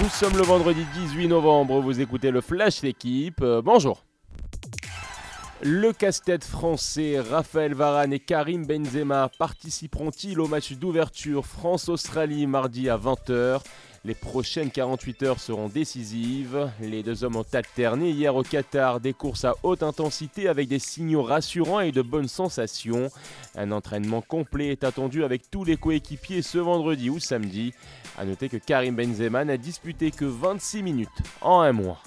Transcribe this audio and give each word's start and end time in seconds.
Nous 0.00 0.08
sommes 0.08 0.36
le 0.36 0.42
vendredi 0.42 0.86
18 0.94 1.28
novembre, 1.28 1.80
vous 1.80 2.00
écoutez 2.00 2.30
le 2.30 2.40
Flash 2.40 2.82
L'équipe. 2.82 3.42
Euh, 3.42 3.60
bonjour. 3.60 4.04
Le 5.62 5.92
casse-tête 5.92 6.44
français 6.44 7.20
Raphaël 7.20 7.74
Varane 7.74 8.12
et 8.12 8.18
Karim 8.18 8.64
Benzema 8.64 9.28
participeront-ils 9.38 10.40
au 10.40 10.46
match 10.46 10.72
d'ouverture 10.72 11.44
France-Australie 11.44 12.46
mardi 12.46 12.88
à 12.88 12.96
20h 12.96 13.60
les 14.04 14.14
prochaines 14.14 14.70
48 14.70 15.22
heures 15.22 15.40
seront 15.40 15.68
décisives. 15.68 16.70
Les 16.80 17.02
deux 17.02 17.22
hommes 17.22 17.36
ont 17.36 17.46
alterné 17.52 18.10
hier 18.10 18.34
au 18.34 18.42
Qatar 18.42 18.98
des 18.98 19.12
courses 19.12 19.44
à 19.44 19.54
haute 19.62 19.84
intensité 19.84 20.48
avec 20.48 20.68
des 20.68 20.80
signaux 20.80 21.22
rassurants 21.22 21.80
et 21.80 21.92
de 21.92 22.02
bonnes 22.02 22.28
sensations. 22.28 23.10
Un 23.54 23.70
entraînement 23.70 24.20
complet 24.20 24.68
est 24.68 24.82
attendu 24.82 25.22
avec 25.22 25.50
tous 25.50 25.64
les 25.64 25.76
coéquipiers 25.76 26.42
ce 26.42 26.58
vendredi 26.58 27.10
ou 27.10 27.20
samedi. 27.20 27.74
A 28.18 28.24
noter 28.24 28.48
que 28.48 28.56
Karim 28.56 28.96
Benzema 28.96 29.44
n'a 29.44 29.56
disputé 29.56 30.10
que 30.10 30.24
26 30.24 30.82
minutes 30.82 31.08
en 31.40 31.60
un 31.60 31.72
mois. 31.72 32.02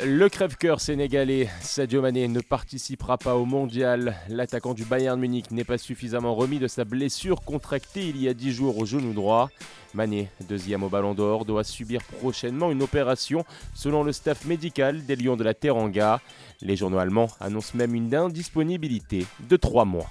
Le 0.00 0.28
crève-cœur 0.28 0.80
sénégalais 0.80 1.48
Sadio 1.60 2.02
Mané 2.02 2.26
ne 2.26 2.40
participera 2.40 3.16
pas 3.16 3.36
au 3.36 3.44
mondial. 3.44 4.16
L'attaquant 4.28 4.74
du 4.74 4.84
Bayern 4.84 5.18
Munich 5.20 5.52
n'est 5.52 5.62
pas 5.62 5.78
suffisamment 5.78 6.34
remis 6.34 6.58
de 6.58 6.66
sa 6.66 6.84
blessure 6.84 7.42
contractée 7.42 8.08
il 8.08 8.20
y 8.20 8.28
a 8.28 8.34
10 8.34 8.52
jours 8.52 8.78
au 8.78 8.86
genou 8.86 9.12
droit. 9.12 9.50
Mané, 9.94 10.30
deuxième 10.48 10.82
au 10.82 10.88
Ballon 10.88 11.14
d'Or, 11.14 11.44
doit 11.44 11.62
subir 11.62 12.02
prochainement 12.02 12.72
une 12.72 12.82
opération 12.82 13.44
selon 13.72 14.02
le 14.02 14.12
staff 14.12 14.44
médical 14.46 15.06
des 15.06 15.14
Lions 15.14 15.36
de 15.36 15.44
la 15.44 15.54
Teranga. 15.54 16.20
Les 16.60 16.74
journaux 16.74 16.98
allemands 16.98 17.30
annoncent 17.38 17.78
même 17.78 17.94
une 17.94 18.12
indisponibilité 18.14 19.26
de 19.48 19.56
3 19.56 19.84
mois. 19.84 20.08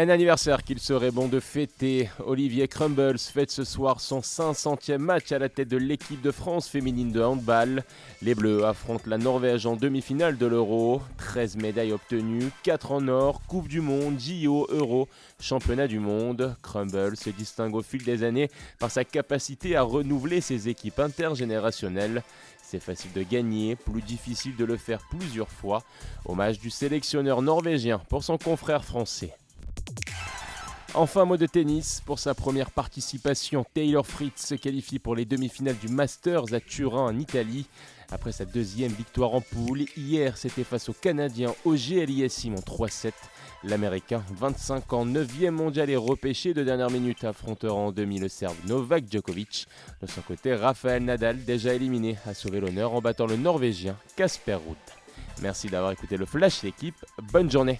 Un 0.00 0.10
anniversaire 0.10 0.62
qu'il 0.62 0.78
serait 0.78 1.10
bon 1.10 1.26
de 1.26 1.40
fêter. 1.40 2.08
Olivier 2.24 2.68
Crumbles 2.68 3.18
fête 3.18 3.50
ce 3.50 3.64
soir 3.64 4.00
son 4.00 4.20
500e 4.20 4.98
match 4.98 5.32
à 5.32 5.40
la 5.40 5.48
tête 5.48 5.66
de 5.66 5.76
l'équipe 5.76 6.22
de 6.22 6.30
France 6.30 6.68
féminine 6.68 7.10
de 7.10 7.20
handball. 7.20 7.82
Les 8.22 8.36
Bleus 8.36 8.64
affrontent 8.64 9.10
la 9.10 9.18
Norvège 9.18 9.66
en 9.66 9.74
demi-finale 9.74 10.38
de 10.38 10.46
l'Euro. 10.46 11.02
13 11.16 11.56
médailles 11.56 11.90
obtenues, 11.90 12.52
4 12.62 12.92
en 12.92 13.08
or, 13.08 13.42
Coupe 13.48 13.66
du 13.66 13.80
Monde, 13.80 14.20
JO, 14.20 14.68
Euro, 14.70 15.08
Championnat 15.40 15.88
du 15.88 15.98
Monde. 15.98 16.54
Crumble 16.62 17.16
se 17.16 17.30
distingue 17.30 17.74
au 17.74 17.82
fil 17.82 18.04
des 18.04 18.22
années 18.22 18.52
par 18.78 18.92
sa 18.92 19.02
capacité 19.02 19.74
à 19.74 19.82
renouveler 19.82 20.40
ses 20.40 20.68
équipes 20.68 21.00
intergénérationnelles. 21.00 22.22
C'est 22.62 22.78
facile 22.78 23.12
de 23.14 23.24
gagner, 23.24 23.74
plus 23.74 24.02
difficile 24.02 24.54
de 24.54 24.64
le 24.64 24.76
faire 24.76 25.00
plusieurs 25.10 25.50
fois. 25.50 25.82
Hommage 26.24 26.60
du 26.60 26.70
sélectionneur 26.70 27.42
norvégien 27.42 28.00
pour 28.08 28.22
son 28.22 28.38
confrère 28.38 28.84
français. 28.84 29.34
Enfin, 30.98 31.26
mot 31.26 31.36
de 31.36 31.46
tennis. 31.46 32.02
Pour 32.04 32.18
sa 32.18 32.34
première 32.34 32.72
participation, 32.72 33.64
Taylor 33.72 34.04
Fritz 34.04 34.44
se 34.44 34.56
qualifie 34.56 34.98
pour 34.98 35.14
les 35.14 35.24
demi-finales 35.24 35.76
du 35.76 35.86
Masters 35.86 36.52
à 36.52 36.58
Turin 36.58 37.02
en 37.02 37.16
Italie. 37.16 37.68
Après 38.10 38.32
sa 38.32 38.44
deuxième 38.44 38.90
victoire 38.90 39.32
en 39.32 39.40
poule, 39.40 39.84
hier 39.96 40.36
c'était 40.36 40.64
face 40.64 40.88
au 40.88 40.92
Canadien 40.92 41.54
OG 41.64 42.00
Aliassim 42.02 42.56
en 42.56 42.58
3-7. 42.58 43.12
L'Américain, 43.62 44.24
25 44.40 44.92
ans, 44.92 45.06
9e 45.06 45.50
mondial 45.50 45.88
et 45.88 45.94
repêché 45.94 46.52
de 46.52 46.64
dernière 46.64 46.90
minute, 46.90 47.22
affrontera 47.22 47.74
en 47.74 47.92
demi 47.92 48.18
le 48.18 48.28
Serbe 48.28 48.56
Novak 48.66 49.04
Djokovic. 49.08 49.68
De 50.02 50.08
son 50.08 50.22
côté, 50.22 50.52
Rafael 50.52 51.04
Nadal, 51.04 51.44
déjà 51.44 51.74
éliminé, 51.74 52.18
a 52.26 52.34
sauvé 52.34 52.58
l'honneur 52.58 52.92
en 52.92 53.00
battant 53.00 53.26
le 53.26 53.36
Norvégien 53.36 53.96
Casper 54.16 54.54
Ruud. 54.54 54.76
Merci 55.42 55.68
d'avoir 55.68 55.92
écouté 55.92 56.16
le 56.16 56.26
Flash 56.26 56.64
l'équipe. 56.64 56.96
Bonne 57.32 57.48
journée 57.48 57.78